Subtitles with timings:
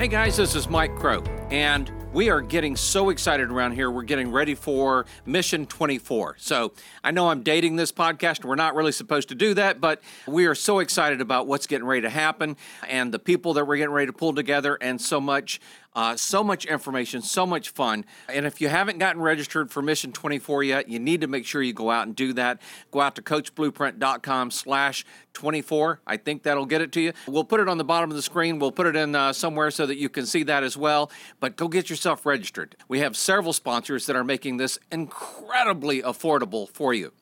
[0.00, 3.90] Hey guys, this is Mike Crow, and we are getting so excited around here.
[3.90, 6.36] We're getting ready for Mission 24.
[6.38, 6.72] So
[7.04, 8.42] I know I'm dating this podcast.
[8.42, 11.86] We're not really supposed to do that, but we are so excited about what's getting
[11.86, 12.56] ready to happen
[12.88, 15.60] and the people that we're getting ready to pull together, and so much
[15.94, 18.04] uh, so much information, so much fun.
[18.28, 21.62] And if you haven't gotten registered for Mission 24 yet, you need to make sure
[21.62, 22.60] you go out and do that.
[22.90, 26.00] Go out to coachblueprint.com slash 24.
[26.06, 27.12] I think that'll get it to you.
[27.26, 28.58] We'll put it on the bottom of the screen.
[28.58, 31.10] We'll put it in uh, somewhere so that you can see that as well.
[31.40, 32.76] But go get yourself registered.
[32.88, 37.12] We have several sponsors that are making this incredibly affordable for you.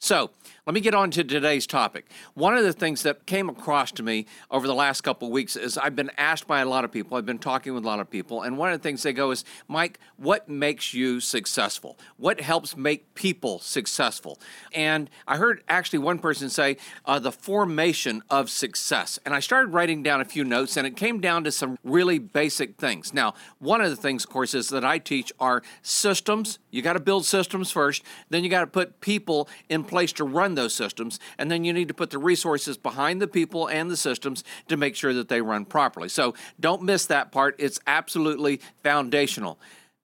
[0.00, 0.30] So,
[0.68, 2.04] let me get on to today's topic.
[2.34, 5.78] One of the things that came across to me over the last couple weeks is
[5.78, 8.10] I've been asked by a lot of people, I've been talking with a lot of
[8.10, 11.96] people, and one of the things they go is, Mike, what makes you successful?
[12.18, 14.38] What helps make people successful?
[14.74, 19.18] And I heard actually one person say, uh, the formation of success.
[19.24, 22.18] And I started writing down a few notes, and it came down to some really
[22.18, 23.14] basic things.
[23.14, 26.58] Now, one of the things, of course, is that I teach are systems.
[26.70, 30.24] You got to build systems first, then you got to put people in place to
[30.24, 33.90] run those systems, and then you need to put the resources behind the people and
[33.90, 36.08] the systems to make sure that they run properly.
[36.08, 37.54] So don't miss that part.
[37.58, 39.58] It's absolutely foundational.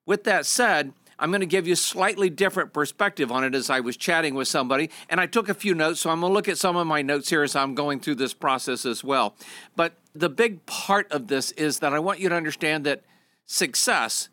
[0.06, 3.70] With that said, I'm going to give you a slightly different perspective on it as
[3.70, 4.90] I was chatting with somebody.
[5.08, 7.02] And I took a few notes, so I'm going to look at some of my
[7.02, 9.34] notes here as I'm going through this process as well.
[9.76, 13.02] But the big part of this is that I want you to understand that
[13.46, 14.28] success,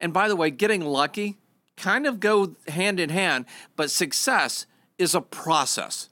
[0.00, 1.36] and by the way, getting lucky
[1.76, 4.66] kind of go hand in hand, but success
[4.98, 6.08] is a process.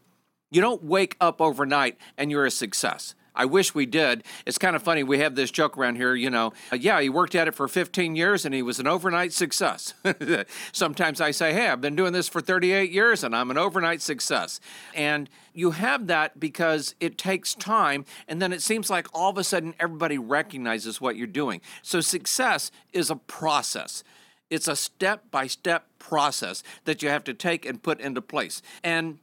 [0.50, 3.15] You don't wake up overnight and you're a success.
[3.34, 4.25] I wish we did.
[4.44, 5.03] It's kind of funny.
[5.03, 7.66] We have this joke around here, you know, uh, yeah, he worked at it for
[7.66, 9.94] 15 years and he was an overnight success.
[10.72, 14.03] Sometimes I say, hey, I've been doing this for 38 years and I'm an overnight
[14.03, 14.60] success.
[14.94, 19.38] And you have that because it takes time and then it seems like all of
[19.38, 21.62] a sudden everybody recognizes what you're doing.
[21.81, 24.04] So success is a process.
[24.52, 28.60] It's a step by step process that you have to take and put into place.
[28.84, 29.18] And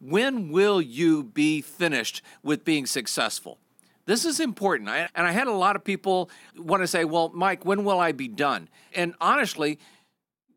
[0.00, 3.58] when will you be finished with being successful?
[4.06, 4.88] This is important.
[4.88, 8.00] I, and I had a lot of people want to say, well, Mike, when will
[8.00, 8.70] I be done?
[8.94, 9.78] And honestly,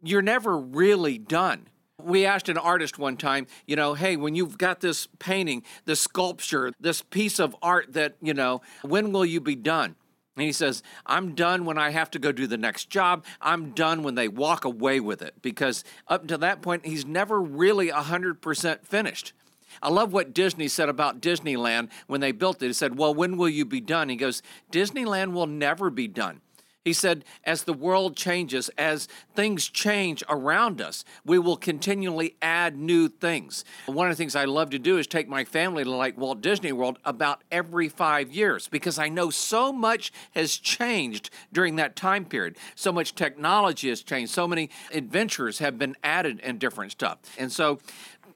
[0.02, 1.68] you're never really done.
[2.02, 6.00] We asked an artist one time, you know, hey, when you've got this painting, this
[6.00, 9.98] sculpture, this piece of art that, you know, when will you be done?
[10.36, 13.24] And he says, I'm done when I have to go do the next job.
[13.40, 17.40] I'm done when they walk away with it because up to that point, he's never
[17.40, 19.34] really 100% finished.
[19.82, 22.68] I love what Disney said about Disneyland when they built it.
[22.68, 24.10] He said, Well, when will you be done?
[24.10, 26.42] He goes, Disneyland will never be done.
[26.84, 32.78] He said, as the world changes, as things change around us, we will continually add
[32.78, 33.64] new things.
[33.86, 36.42] One of the things I love to do is take my family to like Walt
[36.42, 41.96] Disney World about every five years because I know so much has changed during that
[41.96, 42.58] time period.
[42.76, 44.34] So much technology has changed.
[44.34, 47.20] So many adventures have been added and different stuff.
[47.38, 47.80] And so,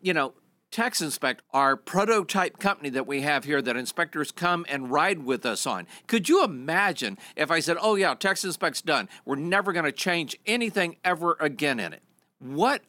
[0.01, 0.33] you know,
[0.71, 5.45] Tex Inspect, our prototype company that we have here that inspectors come and ride with
[5.45, 5.87] us on.
[6.07, 9.07] Could you imagine if I said, oh, yeah, Tex Inspect's done.
[9.25, 12.01] We're never going to change anything ever again in it?
[12.39, 12.81] What,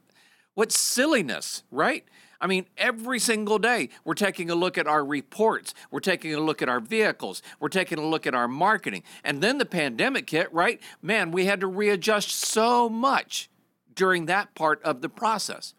[0.55, 2.05] what silliness, right?
[2.41, 6.41] I mean, every single day we're taking a look at our reports, we're taking a
[6.41, 9.03] look at our vehicles, we're taking a look at our marketing.
[9.25, 10.81] And then the pandemic hit, right?
[11.03, 13.51] Man, we had to readjust so much
[13.95, 15.75] during that part of the process.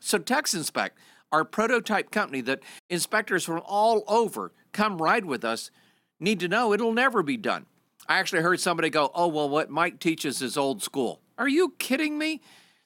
[0.00, 0.98] So, Tex Inspect,
[1.34, 5.72] our prototype company that inspectors from all over come ride with us
[6.20, 7.66] need to know it'll never be done.
[8.08, 11.20] I actually heard somebody go, Oh, well, what Mike teaches is old school.
[11.36, 12.40] Are you kidding me?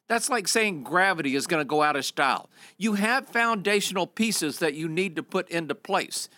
[0.08, 2.48] That's like saying gravity is going to go out of style.
[2.78, 6.30] You have foundational pieces that you need to put into place.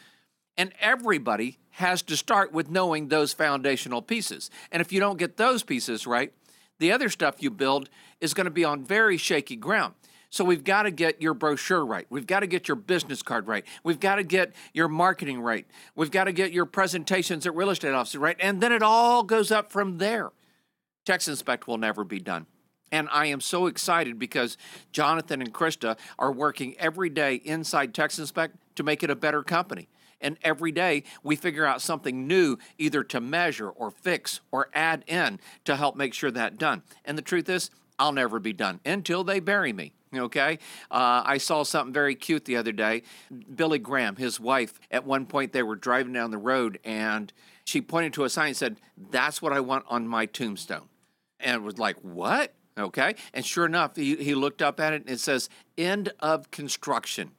[0.57, 4.51] And everybody has to start with knowing those foundational pieces.
[4.73, 6.33] And if you don't get those pieces right,
[6.81, 7.91] The other stuff you build
[8.21, 9.95] is going to be on very shaky ground.
[10.31, 12.07] So we've got to get your brochure right.
[12.09, 13.65] We've got to get your business card right.
[13.83, 15.67] We've got to get your marketing right.
[15.97, 18.37] We've got to get your presentations at real estate offices right.
[18.39, 20.31] And then it all goes up from there.
[21.05, 22.47] Tex Inspect will never be done.
[22.93, 24.57] And I am so excited because
[24.93, 29.43] Jonathan and Krista are working every day inside Tex Inspect to make it a better
[29.43, 29.89] company.
[30.21, 35.03] And every day we figure out something new, either to measure or fix or add
[35.09, 36.83] in to help make sure that done.
[37.05, 39.93] And the truth is, I'll never be done until they bury me.
[40.15, 40.59] Okay.
[40.91, 43.03] Uh, I saw something very cute the other day.
[43.55, 47.33] Billy Graham, his wife, at one point they were driving down the road and
[47.65, 48.77] she pointed to a sign and said,
[49.11, 50.89] That's what I want on my tombstone.
[51.39, 52.55] And it was like, What?
[52.77, 53.15] Okay.
[53.33, 55.49] And sure enough, he, he looked up at it and it says,
[55.79, 57.33] End of construction.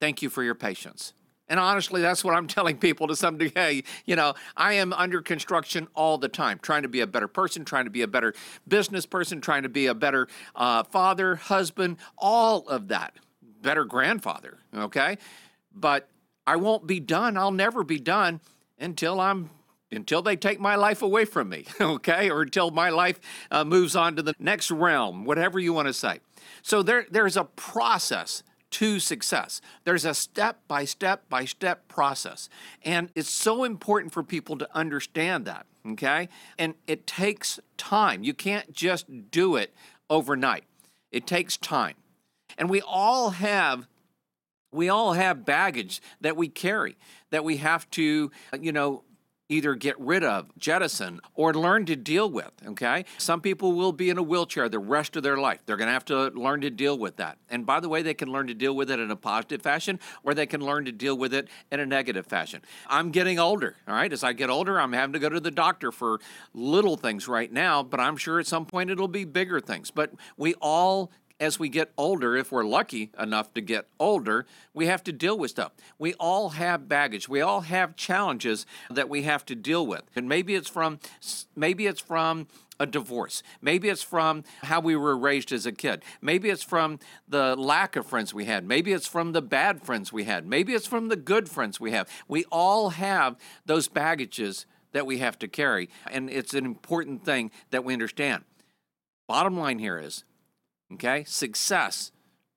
[0.00, 1.12] Thank you for your patience.
[1.48, 3.84] And honestly, that's what I'm telling people to some degree.
[4.04, 7.64] You know, I am under construction all the time, trying to be a better person,
[7.64, 8.34] trying to be a better
[8.66, 13.14] business person, trying to be a better uh, father, husband, all of that.
[13.62, 15.18] Better grandfather, okay?
[15.74, 16.08] But
[16.46, 17.36] I won't be done.
[17.36, 18.40] I'll never be done
[18.78, 19.50] until I'm
[19.92, 22.28] until they take my life away from me, okay?
[22.28, 23.20] Or until my life
[23.52, 26.18] uh, moves on to the next realm, whatever you want to say.
[26.62, 28.42] So there, there's a process
[28.76, 29.62] to success.
[29.84, 32.50] There's a step by step by step process.
[32.84, 36.28] And it's so important for people to understand that, okay?
[36.58, 38.22] And it takes time.
[38.22, 39.72] You can't just do it
[40.10, 40.64] overnight,
[41.10, 41.94] it takes time.
[42.58, 43.88] And we all have
[44.72, 46.98] we all have baggage that we carry
[47.30, 48.30] that we have to
[48.60, 49.04] you know
[49.48, 52.50] either get rid of, jettison, or learn to deal with.
[52.66, 53.04] Okay?
[53.18, 55.60] Some people will be in a wheelchair the rest of their life.
[55.66, 57.38] They're going to have to learn to deal with that.
[57.48, 60.00] And by the way, they can learn to deal with it in a positive fashion
[60.22, 62.62] or they can learn to deal with it in a negative fashion.
[62.88, 63.76] I'm getting older.
[63.86, 64.12] All right?
[64.12, 66.20] As I get older, I'm having to go to the doctor for
[66.52, 69.90] little things right now, but I'm sure at some point it'll be bigger things.
[69.90, 74.86] But we all as we get older, if we're lucky enough to get older, we
[74.86, 75.72] have to deal with stuff.
[75.98, 77.28] We all have baggage.
[77.28, 80.02] We all have challenges that we have to deal with.
[80.14, 80.98] And maybe it's from
[81.54, 82.48] maybe it's from
[82.78, 83.42] a divorce.
[83.60, 86.02] Maybe it's from how we were raised as a kid.
[86.20, 86.98] Maybe it's from
[87.28, 88.66] the lack of friends we had.
[88.66, 90.46] Maybe it's from the bad friends we had.
[90.46, 92.08] Maybe it's from the good friends we have.
[92.28, 97.50] We all have those baggages that we have to carry, and it's an important thing
[97.70, 98.44] that we understand.
[99.28, 100.24] Bottom line here is
[100.92, 101.24] Okay?
[101.24, 102.12] Success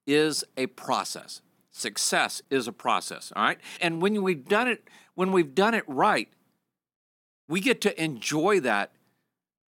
[0.05, 1.41] is a process.
[1.71, 3.59] Success is a process, all right?
[3.79, 4.83] And when we've done it
[5.15, 6.29] when we've done it right,
[7.47, 8.91] we get to enjoy that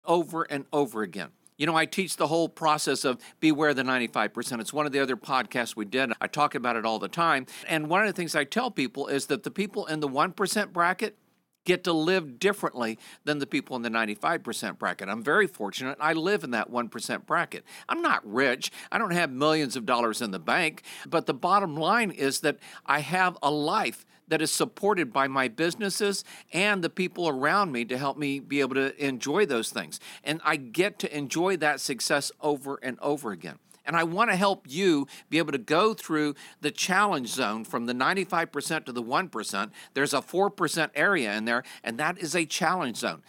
[0.04, 1.28] over and over again.
[1.56, 4.60] You know, I teach the whole process of beware the 95%.
[4.60, 6.12] It's one of the other podcasts we did.
[6.20, 7.46] I talk about it all the time.
[7.66, 10.72] And one of the things I tell people is that the people in the 1%
[10.72, 11.16] bracket,
[11.66, 15.10] get to live differently than the people in the 95% bracket.
[15.10, 15.98] I'm very fortunate.
[16.00, 17.64] I live in that 1% bracket.
[17.88, 18.72] I'm not rich.
[18.90, 22.56] I don't have millions of dollars in the bank, but the bottom line is that
[22.86, 27.84] I have a life that is supported by my businesses and the people around me
[27.84, 30.00] to help me be able to enjoy those things.
[30.24, 33.58] And I get to enjoy that success over and over again.
[33.86, 37.86] And I want to help you be able to go through the challenge zone from
[37.86, 39.70] the 95% to the 1%.
[39.94, 43.22] There's a 4% area in there, and that is a challenge zone.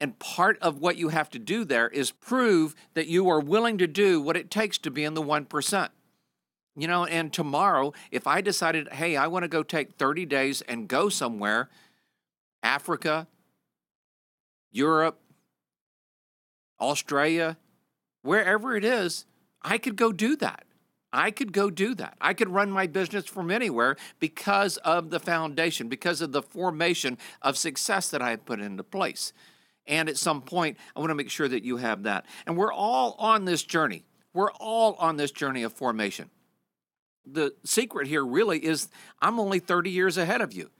[0.00, 3.78] And part of what you have to do there is prove that you are willing
[3.78, 5.88] to do what it takes to be in the 1%.
[6.76, 10.60] You know, and tomorrow, if I decided, hey, I want to go take 30 days
[10.62, 11.70] and go somewhere,
[12.64, 13.28] Africa,
[14.72, 15.20] Europe,
[16.80, 17.56] Australia,
[18.22, 19.24] wherever it is,
[19.64, 20.64] I could go do that.
[21.12, 22.16] I could go do that.
[22.20, 27.18] I could run my business from anywhere because of the foundation, because of the formation
[27.40, 29.32] of success that I put into place.
[29.86, 32.26] And at some point, I want to make sure that you have that.
[32.46, 34.04] And we're all on this journey.
[34.32, 36.30] We're all on this journey of formation.
[37.24, 38.88] The secret here really is
[39.22, 40.70] I'm only 30 years ahead of you.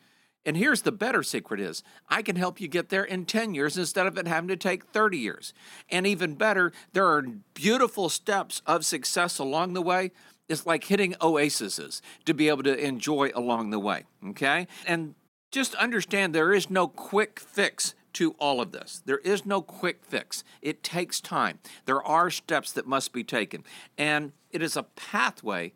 [0.46, 3.78] And here's the better secret is I can help you get there in 10 years
[3.78, 5.54] instead of it having to take 30 years.
[5.90, 7.22] And even better, there are
[7.54, 10.12] beautiful steps of success along the way.
[10.48, 14.04] It's like hitting oases to be able to enjoy along the way.
[14.28, 14.66] Okay?
[14.86, 15.14] And
[15.50, 19.02] just understand there is no quick fix to all of this.
[19.04, 20.44] There is no quick fix.
[20.62, 21.58] It takes time.
[21.86, 23.64] There are steps that must be taken.
[23.98, 25.72] And it is a pathway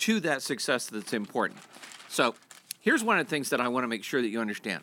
[0.00, 1.60] to that success that's important.
[2.08, 2.34] So,
[2.88, 4.82] Here's one of the things that I want to make sure that you understand.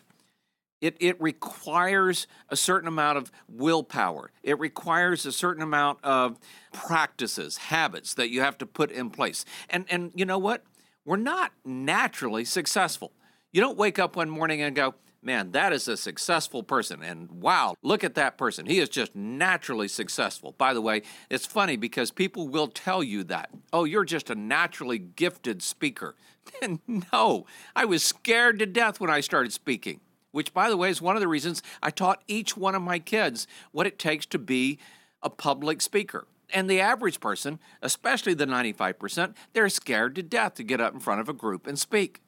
[0.80, 4.30] It, it requires a certain amount of willpower.
[4.44, 6.38] It requires a certain amount of
[6.72, 9.44] practices, habits that you have to put in place.
[9.68, 10.62] And, and you know what?
[11.04, 13.10] We're not naturally successful.
[13.52, 14.94] You don't wake up one morning and go,
[15.26, 17.02] man, that is a successful person.
[17.02, 18.64] And wow, look at that person.
[18.64, 20.54] He is just naturally successful.
[20.56, 23.50] By the way, it's funny because people will tell you that.
[23.72, 26.14] Oh, you're just a naturally gifted speaker.
[26.62, 26.78] And
[27.12, 31.02] no, I was scared to death when I started speaking, which, by the way, is
[31.02, 34.38] one of the reasons I taught each one of my kids what it takes to
[34.38, 34.78] be
[35.22, 36.28] a public speaker.
[36.54, 41.00] And the average person, especially the 95%, they're scared to death to get up in
[41.00, 42.22] front of a group and speak.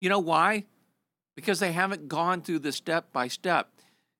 [0.00, 0.66] You know why?
[1.34, 3.70] Because they haven't gone through the step by step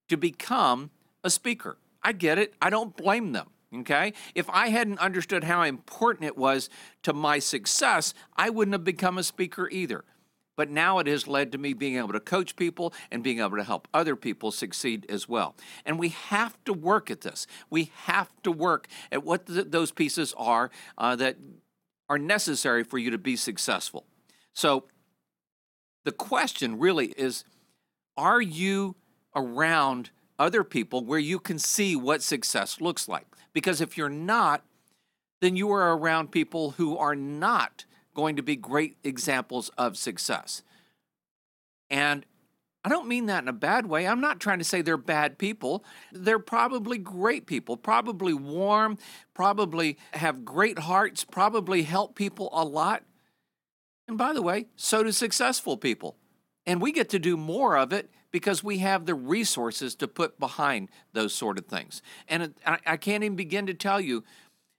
[0.08, 0.90] to become
[1.22, 1.78] a speaker.
[2.02, 2.54] I get it.
[2.60, 3.48] I don't blame them.
[3.74, 4.12] Okay?
[4.34, 6.68] If I hadn't understood how important it was
[7.04, 10.04] to my success, I wouldn't have become a speaker either.
[10.54, 13.56] But now it has led to me being able to coach people and being able
[13.56, 15.56] to help other people succeed as well.
[15.86, 17.46] And we have to work at this.
[17.70, 21.38] We have to work at what th- those pieces are uh, that
[22.10, 24.04] are necessary for you to be successful.
[24.52, 24.84] So
[26.04, 27.44] the question really is
[28.16, 28.96] are you
[29.34, 33.26] around other people where you can see what success looks like?
[33.52, 34.64] Because if you're not,
[35.40, 40.62] then you are around people who are not going to be great examples of success.
[41.90, 42.26] And
[42.84, 44.06] I don't mean that in a bad way.
[44.06, 45.84] I'm not trying to say they're bad people.
[46.12, 48.98] They're probably great people, probably warm,
[49.34, 53.04] probably have great hearts, probably help people a lot.
[54.08, 56.16] And by the way, so do successful people.
[56.66, 60.38] And we get to do more of it because we have the resources to put
[60.38, 62.02] behind those sort of things.
[62.28, 64.24] And I can't even begin to tell you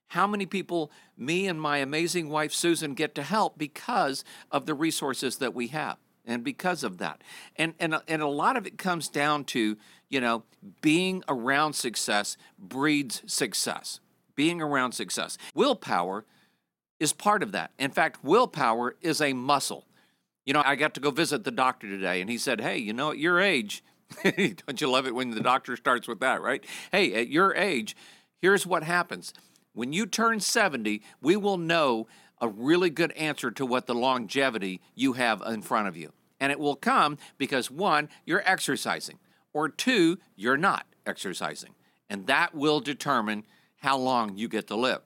[0.08, 4.74] how many people me and my amazing wife Susan get to help because of the
[4.74, 7.22] resources that we have and because of that.
[7.56, 9.76] And and and a lot of it comes down to,
[10.08, 10.44] you know,
[10.80, 14.00] being around success breeds success.
[14.34, 15.38] Being around success.
[15.54, 16.24] Willpower
[17.04, 17.70] is part of that.
[17.78, 19.86] In fact, willpower is a muscle.
[20.46, 22.92] You know, I got to go visit the doctor today, and he said, Hey, you
[22.92, 23.84] know, at your age,
[24.22, 26.64] don't you love it when the doctor starts with that, right?
[26.90, 27.94] Hey, at your age,
[28.40, 29.34] here's what happens.
[29.74, 32.06] When you turn 70, we will know
[32.40, 36.12] a really good answer to what the longevity you have in front of you.
[36.40, 39.18] And it will come because one, you're exercising,
[39.52, 41.74] or two, you're not exercising.
[42.08, 43.44] And that will determine
[43.76, 45.02] how long you get to live.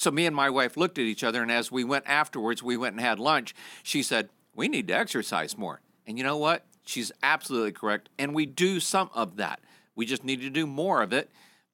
[0.00, 2.78] So me and my wife looked at each other, and as we went afterwards, we
[2.78, 3.54] went and had lunch.
[3.82, 5.82] She said, we need to exercise more.
[6.06, 6.64] And you know what?
[6.86, 8.08] She's absolutely correct.
[8.18, 9.60] And we do some of that.
[9.94, 11.28] We just need to do more of it.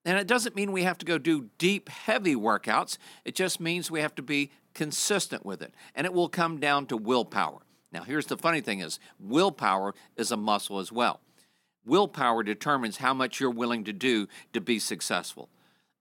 [0.05, 2.99] And it doesn't mean we have to go do deep, heavy workouts.
[3.25, 5.73] It just means we have to be consistent with it.
[5.95, 7.61] And it will come down to willpower.
[7.93, 11.21] Now, here's the funny thing is willpower is a muscle as well.
[11.85, 15.49] Willpower determines how much you're willing to do to be successful.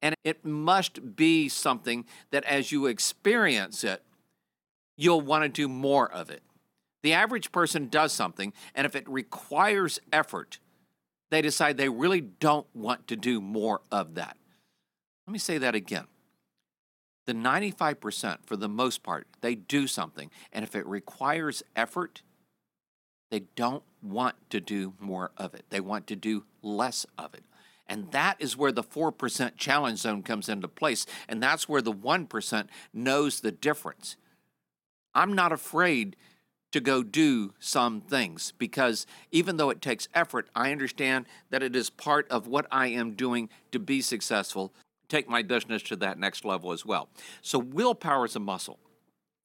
[0.06, 4.04] And it must be something that as you experience it,
[4.96, 6.44] you'll want to do more of it.
[7.02, 10.60] The average person does something, and if it requires effort,
[11.32, 14.38] they decide they really don't want to do more of that.
[15.26, 16.06] Let me say that again.
[17.26, 22.22] The 95%, for the most part, they do something, and if it requires effort,
[23.32, 25.66] they don't want to do more of it.
[25.72, 27.44] They want to do less of it.
[27.88, 31.06] And that is where the 4% challenge zone comes into place.
[31.30, 34.18] And that's where the 1% knows the difference.
[35.14, 36.16] I'm not afraid
[36.72, 41.74] to go do some things because even though it takes effort, I understand that it
[41.76, 44.74] is part of what I am doing to be successful,
[45.08, 47.08] take my business to that next level as well.
[47.42, 48.80] So, willpower is a muscle.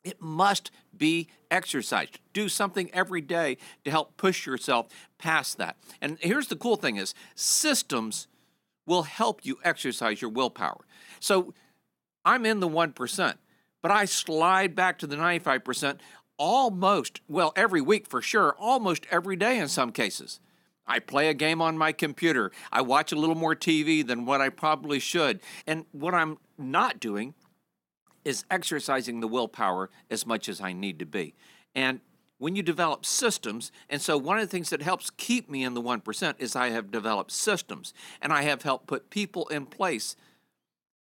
[0.03, 2.21] It must be exercised.
[2.33, 4.89] Do something every day to help push yourself
[5.19, 5.77] past that.
[6.01, 8.27] And here's the cool thing is systems
[8.87, 10.85] will help you exercise your willpower.
[11.21, 11.55] So
[12.25, 13.35] I'm in the 1%,
[13.83, 15.99] but I slide back to the 95%
[16.39, 20.41] almost, well, every week for sure, almost every day in some cases.
[20.87, 22.51] I play a game on my computer.
[22.73, 25.41] I watch a little more TV than what I probably should.
[25.67, 27.35] And what I'm not doing
[28.25, 31.35] is exercising the willpower as much as I need to be.
[31.75, 32.01] And
[32.39, 35.75] when you develop systems, and so one of the things that helps keep me in
[35.75, 40.17] the 1% is I have developed systems and I have helped put people in place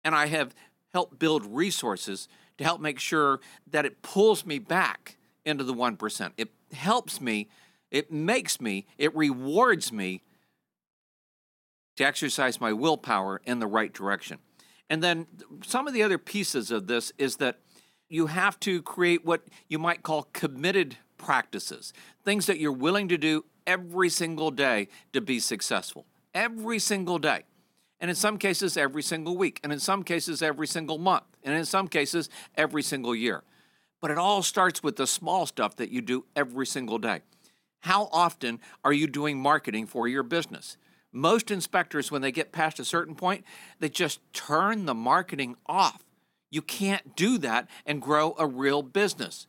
[0.04, 0.54] and I have
[0.92, 3.40] helped build resources to help make sure
[3.70, 6.32] that it pulls me back into the 1%.
[6.36, 7.48] It helps me,
[7.90, 10.22] it makes me, it rewards me
[11.96, 14.38] to exercise my willpower in the right direction.
[14.90, 15.28] And then
[15.64, 17.60] some of the other pieces of this is that
[18.08, 21.92] you have to create what you might call committed practices,
[22.24, 26.06] things that you're willing to do every single day to be successful.
[26.34, 27.44] Every single day.
[28.00, 29.60] And in some cases, every single week.
[29.62, 31.24] And in some cases, every single month.
[31.44, 33.44] And in some cases, every single year.
[34.00, 37.20] But it all starts with the small stuff that you do every single day.
[37.80, 40.76] How often are you doing marketing for your business?
[41.12, 43.44] Most inspectors, when they get past a certain point,
[43.80, 46.04] they just turn the marketing off.
[46.50, 49.46] You can't do that and grow a real business.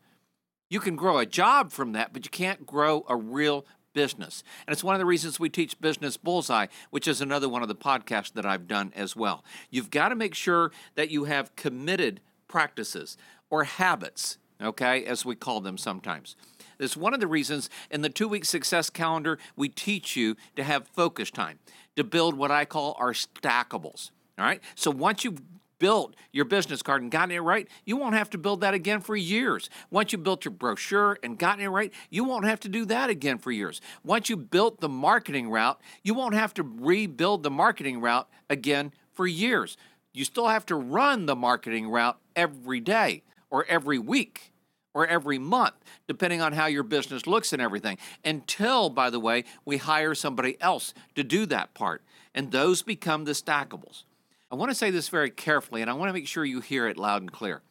[0.70, 4.44] You can grow a job from that, but you can't grow a real business.
[4.66, 7.68] And it's one of the reasons we teach Business Bullseye, which is another one of
[7.68, 9.44] the podcasts that I've done as well.
[9.70, 13.18] You've got to make sure that you have committed practices
[13.50, 16.36] or habits, okay, as we call them sometimes.
[16.80, 20.64] It's one of the reasons in the two week success calendar, we teach you to
[20.64, 21.60] have focus time,
[21.96, 24.10] to build what I call our stackables.
[24.40, 24.62] All right.
[24.76, 25.42] So once you've
[25.78, 29.02] built your business card and gotten it right, you won't have to build that again
[29.02, 29.70] for years.
[29.90, 33.10] Once you built your brochure and gotten it right, you won't have to do that
[33.10, 33.82] again for years.
[34.04, 38.94] Once you built the marketing route, you won't have to rebuild the marketing route again
[39.14, 39.76] for years.
[40.14, 44.51] You still have to run the marketing route every day or every week
[44.94, 45.76] or every month,
[46.08, 50.58] depending on how your business looks and everything, until, by the way, we hire somebody
[50.62, 52.02] else to do that part.
[52.34, 54.04] And those become the stackables.
[54.52, 56.88] I want to say this very carefully, and I want to make sure you hear
[56.88, 57.62] it loud and clear.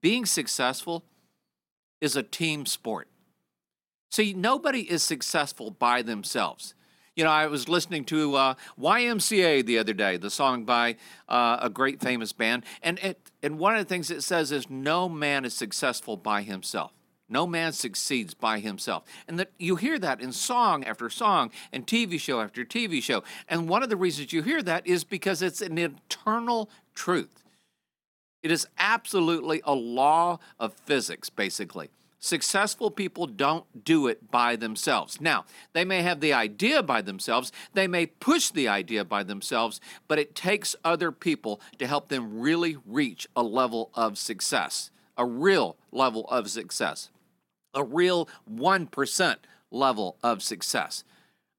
[0.00, 1.04] Being successful
[2.00, 3.08] is a team sport.
[4.10, 6.74] See, nobody is successful by themselves.
[7.16, 10.96] You know, I was listening to uh, YMCA the other day, the song by
[11.28, 14.70] uh, a great famous band, and it, and one of the things it says is,
[14.70, 16.92] "No man is successful by himself."
[17.30, 19.04] No man succeeds by himself.
[19.28, 23.22] And that you hear that in song after song and TV show after TV show.
[23.48, 27.44] And one of the reasons you hear that is because it's an eternal truth.
[28.42, 31.90] It is absolutely a law of physics, basically.
[32.20, 35.20] Successful people don't do it by themselves.
[35.20, 39.80] Now, they may have the idea by themselves, they may push the idea by themselves,
[40.06, 45.24] but it takes other people to help them really reach a level of success, a
[45.24, 47.08] real level of success
[47.74, 49.36] a real 1%
[49.70, 51.04] level of success.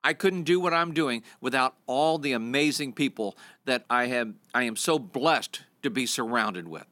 [0.03, 4.63] I couldn't do what I'm doing without all the amazing people that I have I
[4.63, 6.85] am so blessed to be surrounded with.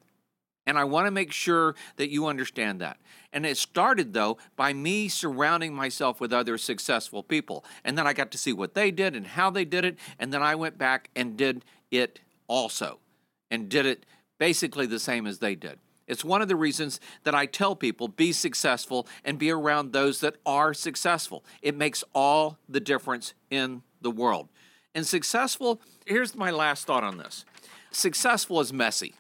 [0.67, 2.97] And I want to make sure that you understand that.
[3.32, 7.63] And it started though by me surrounding myself with other successful people.
[7.84, 10.34] And then I got to see what they did and how they did it, and
[10.34, 13.00] then I went back and did it also
[13.52, 14.06] and did it
[14.39, 15.80] basically the same as they did.
[16.08, 20.22] It's one of the reasons that I tell people be successful and be around those
[20.22, 21.46] that are successful.
[21.62, 24.50] It makes all the difference in the world.
[24.96, 27.46] And successful, here's my last thought on this
[27.92, 29.13] successful is messy.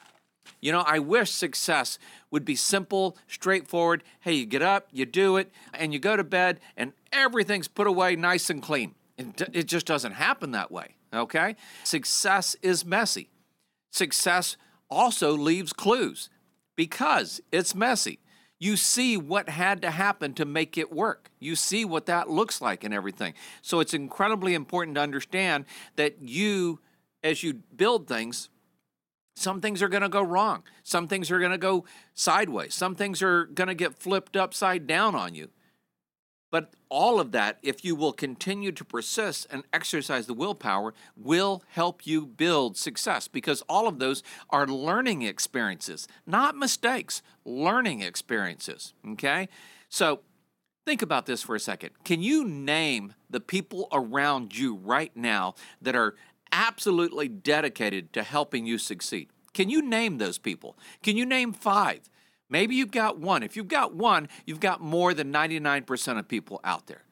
[0.61, 1.99] You know, I wish success
[2.31, 4.03] would be simple, straightforward.
[4.21, 7.87] Hey, you get up, you do it, and you go to bed, and everything's put
[7.87, 8.95] away nice and clean.
[9.17, 11.55] It, just doesn't happen that way, okay?
[11.83, 13.29] Success is messy.
[13.91, 14.55] Success
[14.89, 16.29] also leaves clues
[16.75, 18.19] because it's messy.
[18.59, 21.31] You see what had to happen to make it work.
[21.39, 23.33] You see what that looks like and everything.
[23.61, 25.65] So it's incredibly important to understand
[25.95, 26.79] that you,
[27.23, 28.49] as you build things,
[29.39, 30.63] some things are going to go wrong.
[30.83, 32.73] Some things are going to go sideways.
[32.73, 35.49] Some things are going to get flipped upside down on you.
[36.51, 41.63] But all of that, if you will continue to persist and exercise the willpower, will
[41.69, 48.93] help you build success because all of those are learning experiences, not mistakes, learning experiences.
[49.11, 49.47] Okay?
[49.89, 50.21] So
[50.87, 51.91] think about this for a second.
[52.03, 56.15] Can you name the people around you right now that are
[56.51, 59.29] absolutely dedicated to helping you succeed?
[59.53, 60.77] Can you name those people?
[61.03, 62.09] Can you name five?
[62.49, 63.43] Maybe you've got one.
[63.43, 67.03] If you've got one, you've got more than 99% of people out there.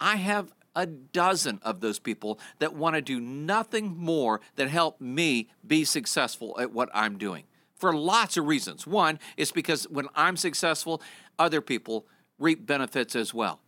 [0.00, 5.00] I have a dozen of those people that want to do nothing more than help
[5.00, 8.86] me be successful at what I'm doing for lots of reasons.
[8.86, 11.00] One is because when I'm successful,
[11.38, 12.06] other people
[12.38, 13.60] reap benefits as well.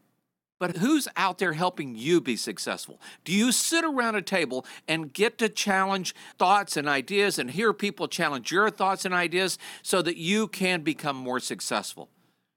[0.61, 3.01] But who's out there helping you be successful?
[3.25, 7.73] Do you sit around a table and get to challenge thoughts and ideas and hear
[7.73, 12.11] people challenge your thoughts and ideas so that you can become more successful?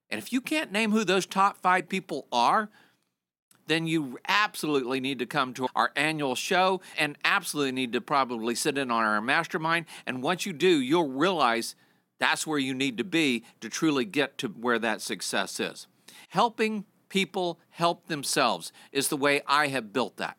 [0.10, 2.70] And if you can't name who those top five people are,
[3.68, 8.54] then you absolutely need to come to our annual show and absolutely need to probably
[8.54, 9.86] sit in on our mastermind.
[10.06, 11.74] And once you do, you'll realize
[12.20, 15.88] that's where you need to be to truly get to where that success is.
[16.28, 20.36] Helping people help themselves is the way I have built that.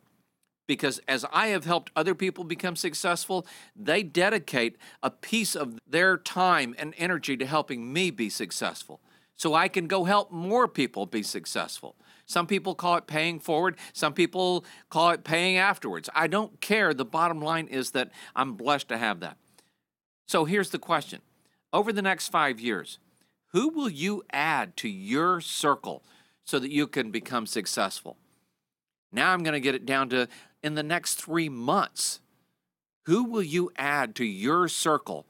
[0.67, 6.17] Because as I have helped other people become successful, they dedicate a piece of their
[6.17, 9.01] time and energy to helping me be successful.
[9.37, 11.95] So I can go help more people be successful.
[12.27, 16.11] Some people call it paying forward, some people call it paying afterwards.
[16.13, 16.93] I don't care.
[16.93, 19.37] The bottom line is that I'm blessed to have that.
[20.27, 21.21] So here's the question
[21.73, 22.99] Over the next five years,
[23.53, 26.03] who will you add to your circle
[26.45, 28.17] so that you can become successful.
[29.13, 30.29] Now I'm going to get it down to
[30.63, 32.21] in the next three months.
[33.07, 35.27] Who will you add to your circle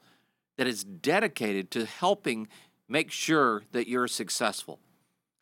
[0.56, 2.48] that is dedicated to helping
[2.88, 4.78] make sure that you're successful?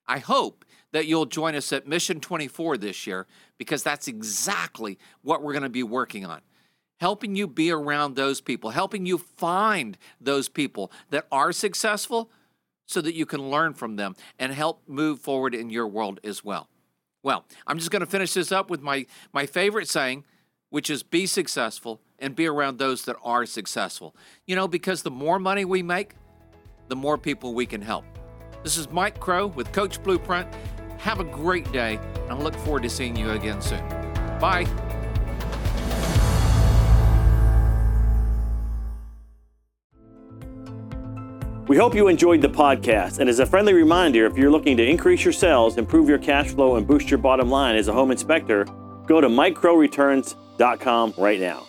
[0.07, 3.27] I hope that you'll join us at Mission 24 this year
[3.59, 6.41] because that's exactly what we're going to be working on.
[7.01, 12.31] Helping you be around those people, helping you find those people that are successful
[12.93, 16.45] so that you can learn from them and help move forward in your world as
[16.45, 16.69] well.
[17.23, 20.25] Well, I'm just going to finish this up with my, my favorite saying,
[20.71, 24.15] which is be successful and be around those that are successful.
[24.47, 26.15] You know, because the more money we make,
[26.89, 28.05] the more people we can help.
[28.63, 30.49] This is Mike Crow with Coach Blueprint.
[30.99, 33.87] Have a great day, and I look forward to seeing you again soon.
[34.39, 34.92] Bye.
[41.73, 43.19] We hope you enjoyed the podcast.
[43.19, 46.51] And as a friendly reminder, if you're looking to increase your sales, improve your cash
[46.51, 48.67] flow, and boost your bottom line as a home inspector,
[49.07, 51.67] go to mikecrowreturns.com right now.